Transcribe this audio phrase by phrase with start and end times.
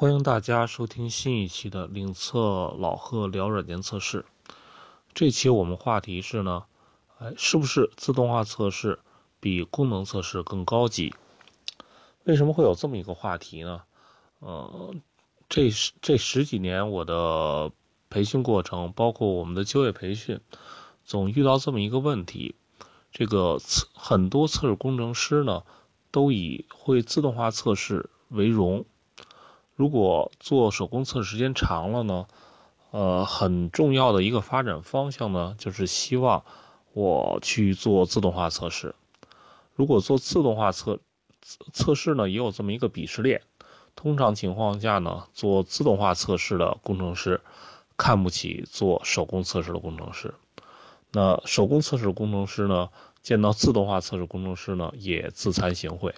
[0.00, 4.24] 欢迎大家收听新一期的领测老贺聊软件测试。
[5.12, 6.66] 这期我们话题是呢，
[7.18, 9.00] 哎，是不是自动化测试
[9.40, 11.16] 比功能测试更高级？
[12.22, 13.82] 为什么会有这么一个话题呢？
[14.38, 14.94] 呃，
[15.48, 17.72] 这十这十几年我的
[18.08, 20.38] 培训过程，包括我们的就业培训，
[21.04, 22.54] 总遇到这么一个问题：
[23.10, 25.64] 这个测很多测试工程师呢，
[26.12, 28.84] 都以会自动化测试为荣。
[29.78, 32.26] 如果做手工测试时间长了呢，
[32.90, 36.42] 呃，很重要的一个发展方向呢，就是希望
[36.94, 38.96] 我去做自动化测试。
[39.76, 40.98] 如果做自动化测
[41.72, 43.42] 测试呢，也有这么一个鄙视链。
[43.94, 47.40] 通常情况下呢，做自动化测试的工程师
[47.96, 50.34] 看不起做手工测试的工程师。
[51.12, 52.88] 那手工测试工程师呢，
[53.22, 56.14] 见到自动化测试工程师呢，也自惭形秽。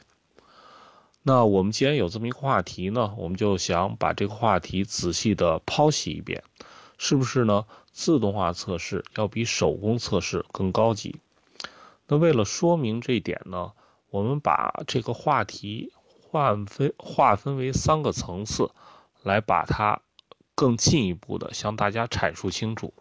[1.22, 6.42] 那我们既然有这么一个话题呢，我们就想把这个话题仔细的剖析一遍，
[6.96, 7.66] 是不是呢？
[7.92, 11.16] 自动化测试要比手工测试更高级？
[12.06, 13.72] 那为了说明这一点呢，
[14.08, 18.70] 我们把这个话题划分划分为三个层次，
[19.22, 20.00] 来把它
[20.54, 22.94] 更进一步的向大家阐述清楚。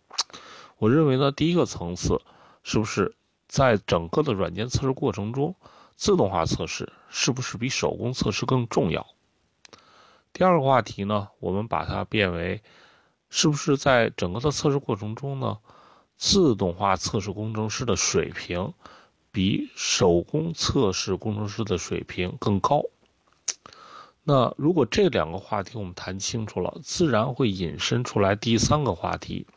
[0.78, 2.22] 我认为呢，第一个层次
[2.64, 3.16] 是不是
[3.48, 5.56] 在整个的软件测试过程中？
[6.00, 9.05] 自动化测试是不是比手工测试更重要？
[10.31, 12.64] 第二个话题呢，我们把它变为，
[13.30, 15.59] 是不是在整个的测试过程中呢，
[16.16, 18.73] 自动化测试工程师的水平
[19.33, 22.83] 比手工测试工程师的水平更高？
[24.23, 29.47] 那如果这两个话题我们谈清楚了，自然会引申出来第三个话题。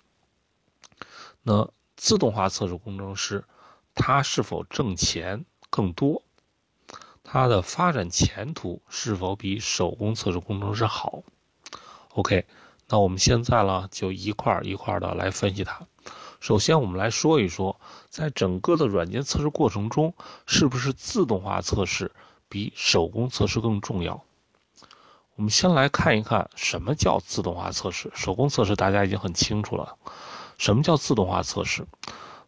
[1.45, 3.45] 那自动化测试工程师
[3.95, 6.21] 他是否挣钱更多？
[7.25, 11.23] 它的发展前途是否比手工测试工程师好
[12.15, 12.45] ？OK，
[12.89, 15.87] 那我们现在呢就一块一块的来分析它。
[16.41, 20.13] 首先，我们来说一说，在整个的软件测试过程中，
[20.45, 22.11] 是不是自动化测试
[22.49, 24.25] 比手工测试更重要？
[25.37, 28.11] 我们先来看一看什么叫自动化测试。
[28.15, 29.97] 手工测试大家已经很清楚了，
[30.59, 31.87] 什么叫自动化测试？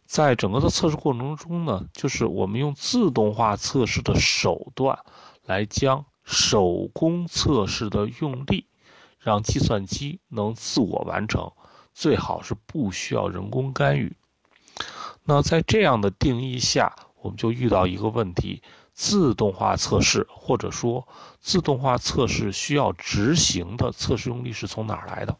[0.05, 4.99] 在整个的测试过程中呢，就是我们用自动化测试的手段，
[5.45, 8.67] 来将手工测试的用力，
[9.19, 11.51] 让计算机能自我完成，
[11.93, 14.15] 最好是不需要人工干预。
[15.23, 18.61] 那在这样的定义下，我们就遇到一个问题：
[18.93, 21.07] 自动化测试或者说
[21.39, 25.35] 自动化测试需要执行的测试用力是从哪儿来的？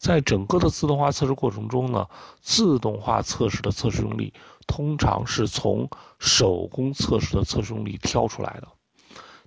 [0.00, 2.08] 在整个的自动化测试过程中呢，
[2.40, 4.32] 自动化测试的测试用力
[4.66, 8.68] 通常是从手工测试的测试用力挑出来的。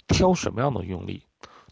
[0.08, 1.24] 挑什么样的用力？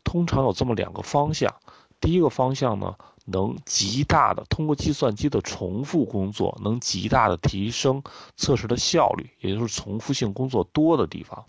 [0.04, 1.54] 通常有这么两个方向。
[2.00, 8.02] 第一个方向呢，能极大的通过计算机的重复工作，能极大的提升
[8.36, 11.46] 测试的效率，也就是重复性工作多的地方，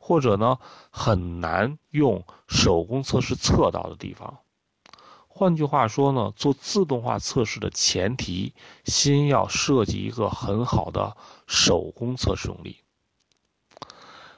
[0.00, 0.58] 或者呢，
[0.90, 4.38] 很难用手工测试测到的地方。
[5.34, 8.54] 换句话说呢，做自动化测试的前提，
[8.84, 11.16] 先要设计一个很好的
[11.46, 12.76] 手工测试用力。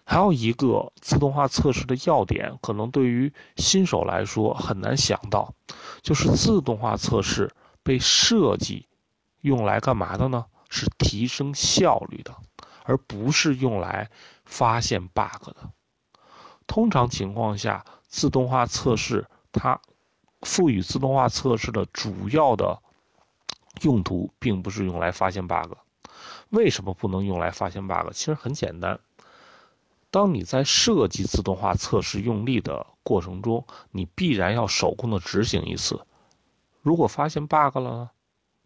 [0.05, 5.53] 还有一个自动化测试的要点，可能对于新手来说很难想到，
[6.00, 8.87] 就是自动化测试被设计
[9.41, 10.47] 用来干嘛的呢？
[10.71, 12.37] 是提升效率的，
[12.84, 14.11] 而不是用来
[14.44, 15.56] 发现 bug 的。
[16.69, 19.81] 通常情况下，自动化测试它。
[20.44, 22.78] 赋予自动化测试的主要的
[23.82, 25.72] 用途，并不是用来发现 bug。
[26.50, 28.12] 为什么不能用来发现 bug？
[28.12, 29.00] 其实很简单。
[30.10, 36.06] 当你在设计自动化测试用力的过程中，你必然要手工的执行一次。
[36.82, 38.12] 如果发现 bug 了，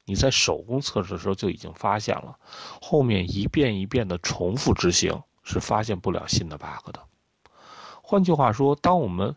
[0.05, 2.39] 你在手工测试的时候就已经发现了，
[2.83, 7.01] 后面一遍一遍的重复执行是发现不了新的 bug 的。
[8.03, 9.35] 换句话说，当我们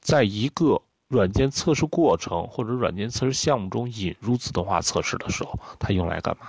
[0.00, 0.82] 在一个
[1.14, 6.48] 软件测试过程或者软件测试项目中引入自动化测试的时候，它用来干嘛？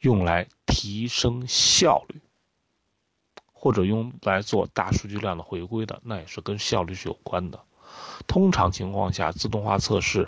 [0.00, 2.22] 用来提升效率，
[3.52, 7.60] 或者用来做大数据量的回归的，那也是跟效率是有关的。
[8.26, 10.26] 通常情况下，自动化测试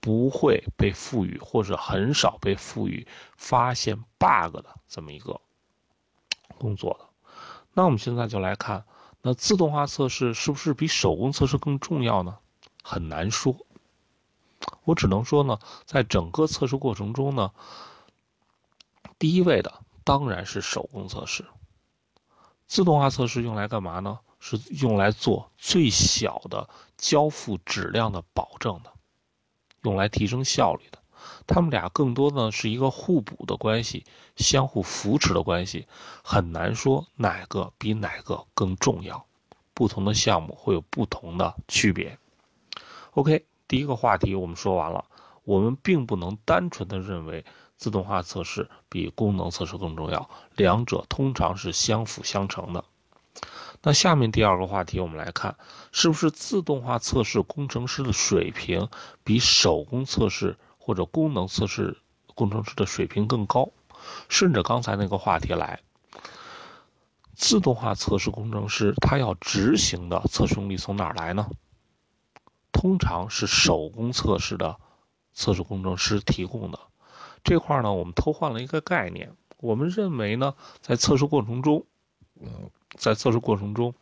[0.00, 3.06] 不会被赋予，或者很少被赋予
[3.36, 5.40] 发现 bug 的这么一个
[6.58, 7.06] 工作的。
[7.72, 8.84] 那我们现在就来看。
[9.22, 12.38] 那自动化测试是不是比手工测试更重要呢？
[12.82, 13.56] 很难说。
[14.84, 17.52] 我只能说呢，在整个测试过程中呢，
[19.18, 21.44] 第一位的当然是手工测试。
[22.66, 24.20] 自动化测试用来干嘛呢？
[24.40, 28.92] 是用来做最小的交付质量的保证的，
[29.82, 31.01] 用来提升效率的。
[31.46, 34.04] 他们俩更多呢是一个互补的关系，
[34.36, 35.86] 相互扶持的关系，
[36.22, 39.26] 很难说哪个比哪个更重要。
[39.74, 42.18] 不同的项目会有不同的区别。
[43.12, 45.04] OK，第一个话题我们说完了。
[45.44, 47.44] 我们并不能单纯的认为
[47.76, 52.84] 自动化测试比功能测试更重要，两者通常是相辅相成的。
[53.82, 55.56] 那下面第二个话题，我们来看，
[55.90, 58.88] 是不是自动化测试工程师的水平
[59.24, 61.96] 比手工测试或者功能测试
[62.34, 63.70] 工程师的水平更高？
[64.28, 65.80] 顺着刚才那个话题来，
[67.36, 71.48] 自动化测试工程师他要执行的测试用力从哪儿来呢？
[72.72, 74.76] 通常是手工测试的。
[75.34, 76.78] 测试工程师提供的
[77.42, 79.34] 这块呢，我们偷换了一个概念。
[79.58, 81.86] 我们认为呢，在测试过程中，
[82.40, 83.94] 嗯在测试过程中，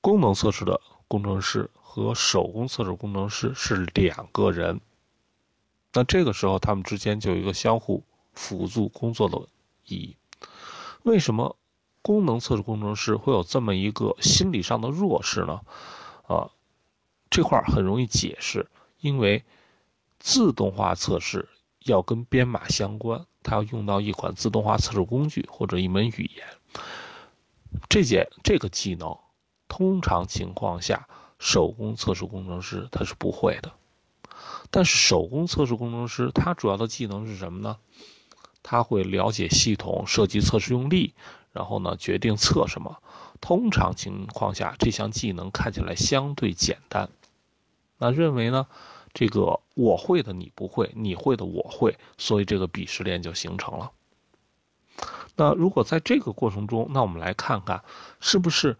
[0.00, 4.80] 功能测试的工程师和手工测试工程师是两个人。
[5.92, 9.38] 那这个时候，他们之间就有一个相互辅助工作的
[9.84, 10.16] 意义。
[11.02, 11.56] 为什么
[12.02, 15.60] 功能测试工程师会有这么一个心理上的弱势呢？
[16.26, 16.50] 啊，
[17.30, 18.68] 这块很容易解释，
[19.00, 19.44] 因为。
[20.20, 21.48] 自动化测试
[21.84, 26.44] 要跟编码相关，它要用到一款自动化测试工具或者一门语言。
[27.88, 29.16] 这件这个技能，
[29.68, 31.08] 通常情况下，
[31.38, 33.72] 手工测试工程师他是不会的。
[34.70, 37.78] 但是手工测试工程师他主要的技能是什么呢？
[38.62, 41.14] 他会了解系统，设计测试用例，
[41.52, 43.02] 然后呢决定测什么。
[43.40, 47.08] 通常情况下，这项技能看起来相对简单。
[47.98, 48.66] 那认为呢？
[49.14, 53.90] 这个我会的你不会，你会的我会，所以这个鄙视链就形成了。
[55.34, 57.82] 那如果在这个过程中，那我们来看看，
[58.20, 58.76] 是不是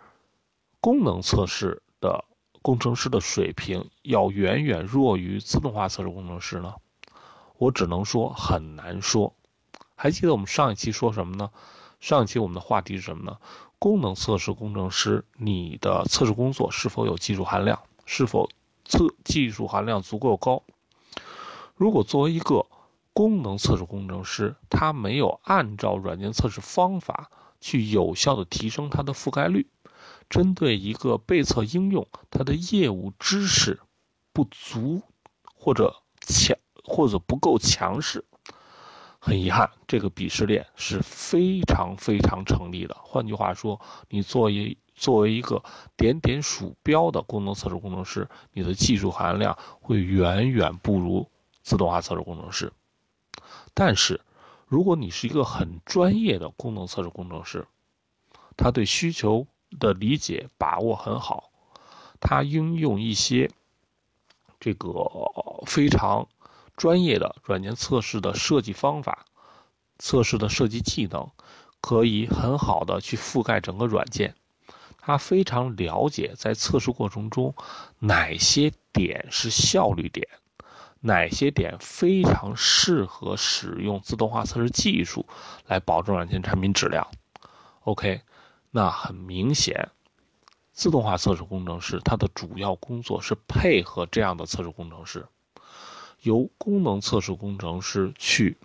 [0.81, 2.25] 功能测试的
[2.69, 6.75] 工程师的水平要远远弱于自动化测试工程师呢？
[7.57, 9.35] 我只能说很难说。
[9.95, 11.49] 还记得我们上一期说什么呢？
[11.99, 13.39] 上一期我们的话题是什么呢？
[13.79, 17.81] 功能测试工程师，你的测试工作是否有技术含量？
[18.05, 18.51] 是否？
[18.85, 20.63] 测技术含量足够高。
[21.75, 22.67] 如果作为一个
[23.15, 27.31] 功能测试工程师，他没有按照软件测试方法
[27.63, 29.67] 去有效的提升它的覆盖率，
[30.29, 33.81] 针对一个被测应用，它的业务知识
[34.33, 35.03] 不足
[35.43, 38.25] 或者强或者不够强势，
[39.19, 42.97] 很遗憾，这个鄙视链是非常非常成立的。
[43.03, 45.63] 换句话说，你作为作为一个
[45.97, 51.31] 点点鼠标的功能测试工程师，你的技术含量会远远不如
[51.63, 52.73] 自动化测试工程师。
[53.75, 54.21] 但是，
[54.67, 57.67] 如果你是一个很专业的功能测试工程师，
[58.57, 59.47] 他对需求
[59.79, 61.51] 的理解把握很好，
[62.21, 63.51] 他应用一些
[64.61, 65.11] 这个
[65.67, 66.29] 非常
[66.77, 69.27] 专业的软件测试的设计方法、
[69.99, 71.31] 测试的设计技能，
[71.81, 74.35] 可以很好的去覆盖整个软件。
[75.01, 77.55] 他非常了解在测试过程中
[77.99, 80.29] 哪些点是效率点，
[81.01, 85.25] 哪些点非常适合使用自动化测试技术
[85.67, 87.09] 来保证软件产品质量。
[87.85, 88.21] OK，
[88.71, 89.91] 那很明显，
[90.73, 95.27] 自动化测试工程师他的主要工作是配合这样的测试工程师，
[96.21, 98.59] 由功能测试工程师去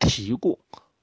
[0.00, 0.58] 提供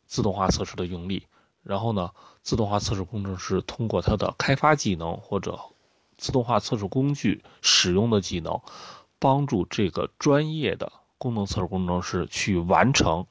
[0.06, 1.26] 自动化测试的用例。
[1.64, 2.12] 然后呢，
[2.44, 5.60] 自动化测试工程师通过他的开发技能或者
[6.18, 8.62] 自动化测试工具使用的技能，
[9.18, 13.26] 帮助这个专业的功能测试工程师去完成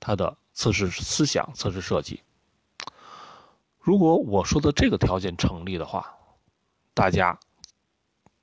[0.00, 2.22] 他的测试思想、测试设计。
[3.80, 6.14] 如果我说的这个条件成立的话，
[6.92, 7.38] 大家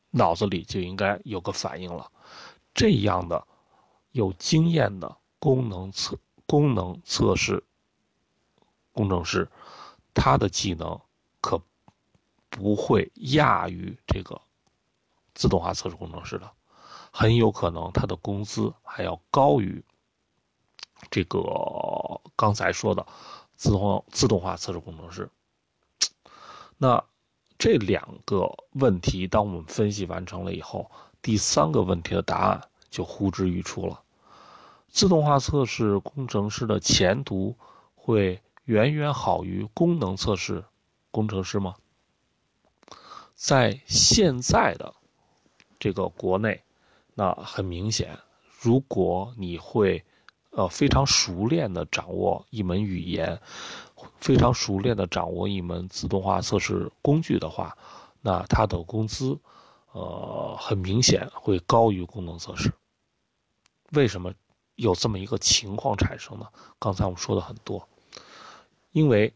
[0.10, 2.12] 脑子里就应该有个反应了：
[2.74, 3.48] 这样的
[4.12, 7.64] 有经验的功能测功能测试。
[8.94, 9.48] 工程师，
[10.16, 11.00] 他的技能
[11.40, 11.62] 可
[12.50, 14.42] 不会亚于这个
[15.36, 16.52] 自动化测试工程师的，
[17.12, 19.86] 很有可能他的工资还要高于
[21.12, 21.40] 这个
[22.36, 23.06] 刚才说的
[23.58, 25.30] 自动自动化测试工程师。
[26.78, 27.04] 那
[27.58, 30.90] 这两个问题，当我们分析完成了以后，
[31.22, 34.02] 第三个问题的答案就呼之欲出了：
[34.88, 37.58] 自动化测试工程师的前途
[37.96, 38.42] 会。
[38.68, 40.66] 远远好于功能测试
[41.10, 41.76] 工程师吗？
[43.34, 44.94] 在现在的
[45.80, 46.64] 这个国内，
[47.14, 48.20] 那很明显，
[48.60, 50.04] 如果你会
[50.58, 53.40] 呃非常熟练的掌握一门语言，
[54.20, 57.78] 非常熟练的掌握一门自动化测试工具的话，
[58.22, 59.38] 那他的工资，
[59.92, 62.74] 呃，很明显会高于功能测试。
[63.92, 64.34] 为什么
[64.74, 66.48] 有这么一个情况产生呢？
[66.80, 67.88] 刚才我们说的很多，
[68.92, 69.36] 因为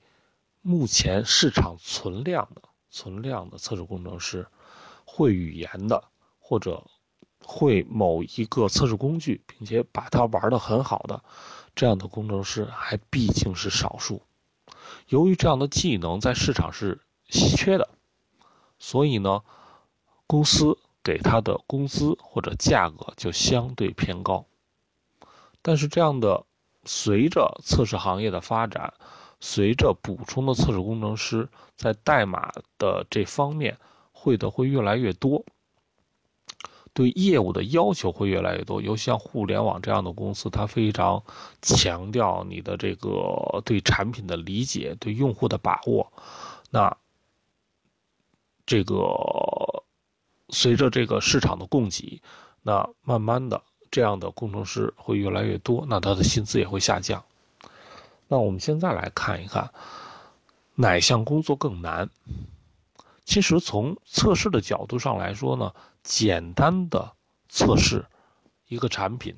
[0.64, 4.48] 目前市场存量的存量的测试工程师，
[5.06, 6.04] 会语言的
[6.40, 6.84] 或者
[7.54, 11.22] 会某一个测试工具，并且把它玩的很好的
[11.76, 14.22] 这样的工程师，还毕竟是少数。
[15.10, 17.90] 由于这样的技能在市场是稀缺的，
[18.80, 19.44] 所以呢，
[20.28, 24.46] 公司给他的工资或者价格就相对偏高。
[25.62, 26.46] 但是这样的，
[26.86, 28.94] 随着测试行业的发展，
[29.42, 33.78] 随着补充的测试工程师在代码的这方面
[34.14, 35.44] 会的会越来越多。
[36.94, 41.24] 对业务的要求会越来越多，尤其像互联网这样的公司，它非常
[41.62, 46.12] 强调你的这个对产品的理解、对用户的把握。
[46.70, 46.98] 那
[48.66, 49.84] 这个
[50.50, 52.22] 随着这个市场的供给，
[52.62, 57.24] 那慢慢的这样的工程师会越来越多，那他的薪资也会下降。
[58.28, 59.72] 那我们现在来看一看，
[60.76, 62.10] 哪项工作更难？
[63.24, 65.74] 其实从测试的角度上来说呢。
[66.04, 67.14] 简单的
[67.50, 68.06] 测试
[68.68, 69.36] 一个产品，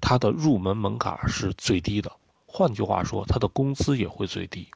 [0.00, 2.12] 它的入门门槛是最低的。
[2.46, 4.68] 换句话说，它的工资也会最低。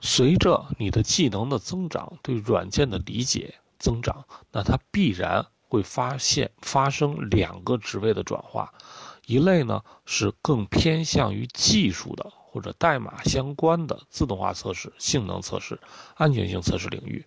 [0.00, 8.74] 随着你的技能的增长，对软件的理解增长，那它必然会发现发生两个职位的转化。
[9.26, 15.80] 一类呢是更偏向于技术的或者代码相关的自动化测试、性能测试、
[16.16, 17.24] 安全性测试领域。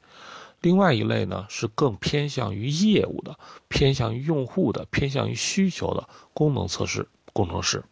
[0.61, 7.83] 另外一类呢，是更偏向于业务的、偏向于用户的、偏向于需求的功能测试工程师。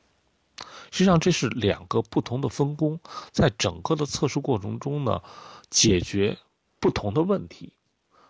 [0.91, 2.99] 实际上，这是两个不同的分工，
[3.31, 5.21] 在整个的测试过程中呢，
[5.69, 6.37] 解决
[6.79, 7.73] 不同的问题。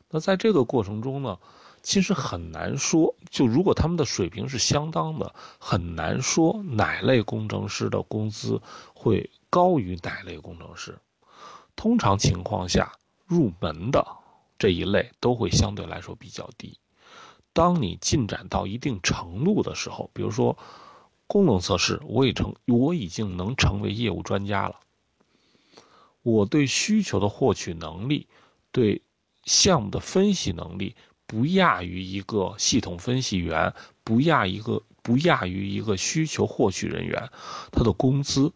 [0.09, 1.39] 那在这个过程中呢，
[1.81, 8.61] 其实很难说，就如果他们的水平是相当的，很难说哪类工程师的工资
[8.93, 10.99] 会高于哪类工程师。
[11.75, 12.93] 通常情况下，
[13.25, 14.05] 入门的。
[14.63, 16.79] 这一类都会相对来说比较低。
[17.51, 20.57] 当你进展到一定程度的时候，比如说
[21.27, 24.79] 功能测试，我已成我已经能成为业务专家了。
[26.21, 28.29] 我对需求的获取能力，
[28.71, 29.01] 对
[29.43, 30.95] 项目的分析能力，
[31.27, 33.73] 不亚于一个系统分析员，
[34.05, 37.29] 不亚一个不亚于一个需求获取人员，
[37.69, 38.53] 他的工资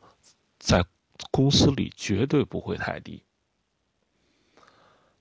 [0.57, 0.85] 在
[1.31, 3.21] 公司里绝对不会太低。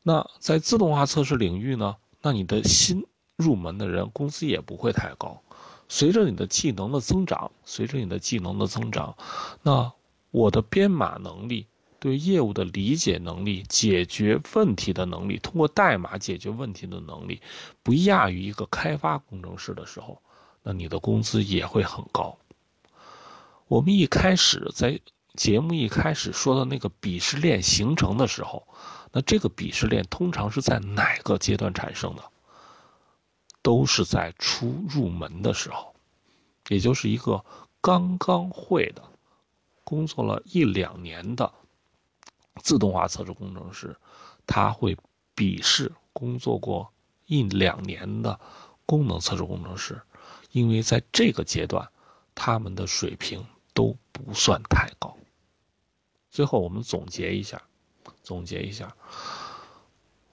[0.08, 1.96] 那在自动化测试领域呢？
[2.22, 5.42] 那你的新入门的人工资也不会太高。
[5.88, 9.16] 随着你的技能的增长，随着你的技能的增长，
[9.64, 9.92] 那
[10.30, 11.66] 我的编码能力、
[11.98, 17.40] 对业务的理解能力、解决问题的能力、通过代码解决问题的能力，
[17.82, 20.22] 不亚于一个开发工程师的时候，
[20.62, 22.38] 那你的工资也会很高。
[23.66, 25.00] 我们一开始在
[25.34, 28.68] 节目一开始说的那个鄙视链形成的时候。
[29.16, 32.24] 那这个鄙视链通常是在哪个阶段产生的？
[33.62, 35.94] 都是在初入门的时候，
[36.68, 37.42] 也就是一个
[37.80, 39.02] 刚刚会的、
[39.84, 41.50] 工作了一两年的
[42.62, 43.96] 自动化测试工程师，
[44.46, 44.98] 他会
[45.34, 46.92] 鄙视工作过
[47.24, 48.38] 一两年的
[48.84, 50.02] 功能测试工程师，
[50.52, 51.88] 因为在这个阶段，
[52.34, 55.16] 他们的水平都不算太高。
[56.30, 57.62] 最后，我们总结一下。
[58.26, 58.96] 总结一下，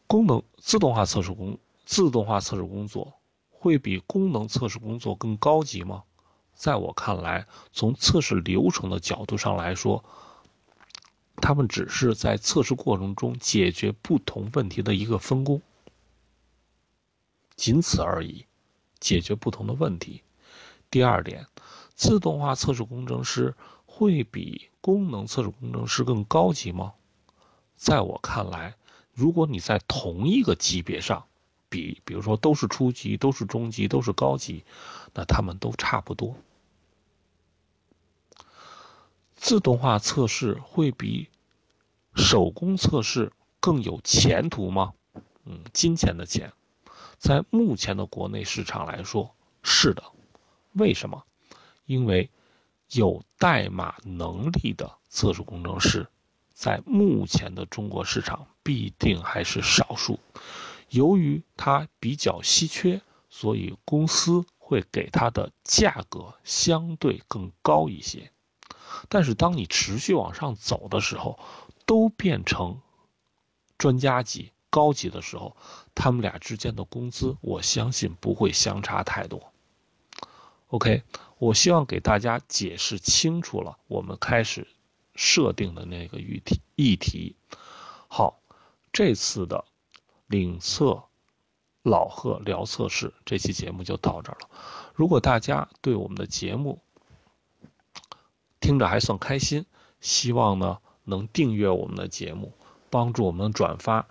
[0.08, 3.14] 功能自动化测试工自动化测试工作
[3.52, 6.02] 会比功能测试工作更高级吗？
[6.56, 10.04] 在我看来，从测试流程的角度上来说，
[11.36, 15.62] 他们只是在测试过程中解决不同问题的一个分工，
[17.56, 18.48] 仅此而已，
[19.00, 20.24] 解决不同的问题。
[20.90, 21.46] 第二点，
[21.94, 23.54] 自动化测试工程师
[23.86, 26.94] 会比功能测试工程师更高级吗？
[27.84, 28.78] 在我看来，
[29.14, 31.26] 如果你在同一个级别上，
[31.68, 34.64] 比比如说都是初级、都是中级、都是高级，
[35.14, 36.38] 那他们都差不多。
[39.36, 41.28] 自动化测试会比
[42.16, 44.94] 手工测试更有前途吗？
[45.44, 46.54] 嗯，金钱的钱，
[47.18, 50.06] 在目前的国内市场来说是的。
[50.72, 51.26] 为什么？
[51.86, 52.30] 因为
[52.92, 56.08] 有代码能力的测试工程师。
[56.54, 60.20] 在目前的中国市场，必定还是少数。
[60.90, 68.32] 由于它比较稀缺，所以公司会给它的价格相对更高一些。
[69.10, 71.40] 但是当你持续往上走的时候，
[71.86, 72.80] 都变成
[73.78, 75.58] 专家级、高级的时候，
[75.96, 79.52] 他们俩之间的工资，我相信不会相差太多。
[80.68, 81.04] OK，
[81.40, 84.68] 我希望给大家解释清楚了，我们开始
[85.16, 87.36] 设定的那个议题议题。
[88.08, 88.40] 好，
[88.92, 89.66] 这次的
[90.28, 91.04] 领测
[91.82, 94.50] 老贺聊测试这期节目就到这儿了。
[94.94, 96.82] 如果大家对我们的节目
[98.60, 99.66] 听着还算开心，
[100.02, 102.54] 希望呢能订阅我们的节目，
[102.90, 104.08] 帮助我们转发。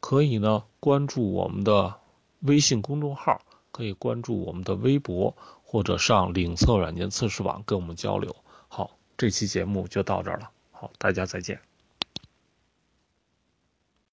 [0.00, 1.94] 可以呢关注我们的
[2.40, 3.40] 微信公众号，
[3.72, 5.36] 可以关注我们的微博。
[5.68, 8.36] 或者上领测软件测试网跟我们交流。
[8.68, 10.50] 好，这期节目就到这儿了。
[10.70, 11.58] 好，大家再见。